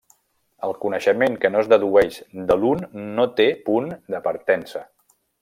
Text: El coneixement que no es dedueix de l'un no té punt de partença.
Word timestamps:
El 0.67 0.71
coneixement 0.85 1.35
que 1.43 1.51
no 1.55 1.59
es 1.65 1.69
dedueix 1.73 2.17
de 2.53 2.57
l'un 2.63 2.81
no 3.21 3.27
té 3.41 3.47
punt 3.69 3.93
de 4.17 4.25
partença. 4.31 4.85